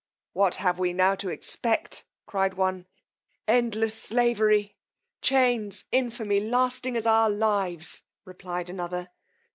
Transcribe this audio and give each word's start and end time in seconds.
What 0.33 0.55
have 0.55 0.79
we 0.79 0.93
now 0.93 1.13
to 1.13 1.29
expect? 1.29 2.05
cried 2.25 2.55
one, 2.55 2.87
endless 3.47 4.01
slavery: 4.01 4.75
chains, 5.21 5.85
infamy, 5.91 6.39
lasting 6.39 6.97
as 6.97 7.05
our 7.05 7.29
lives, 7.29 8.01
replied 8.25 8.71
another. 8.71 9.11